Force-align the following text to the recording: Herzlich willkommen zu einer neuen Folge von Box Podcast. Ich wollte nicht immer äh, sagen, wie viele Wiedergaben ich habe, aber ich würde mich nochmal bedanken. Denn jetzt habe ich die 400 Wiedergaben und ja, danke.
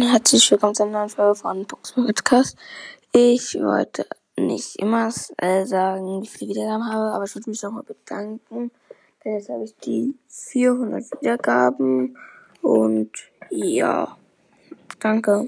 Herzlich 0.00 0.48
willkommen 0.52 0.76
zu 0.76 0.84
einer 0.84 0.92
neuen 0.92 1.08
Folge 1.08 1.34
von 1.34 1.66
Box 1.66 1.92
Podcast. 1.92 2.56
Ich 3.12 3.54
wollte 3.56 4.06
nicht 4.36 4.76
immer 4.76 5.10
äh, 5.38 5.64
sagen, 5.66 6.22
wie 6.22 6.26
viele 6.28 6.50
Wiedergaben 6.50 6.86
ich 6.86 6.92
habe, 6.92 7.10
aber 7.10 7.24
ich 7.24 7.34
würde 7.34 7.50
mich 7.50 7.62
nochmal 7.62 7.82
bedanken. 7.82 8.70
Denn 9.24 9.32
jetzt 9.32 9.48
habe 9.48 9.64
ich 9.64 9.74
die 9.78 10.14
400 10.28 11.20
Wiedergaben 11.20 12.16
und 12.62 13.10
ja, 13.50 14.16
danke. 15.00 15.46